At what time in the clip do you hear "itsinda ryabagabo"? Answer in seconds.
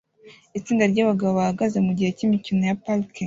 0.57-1.31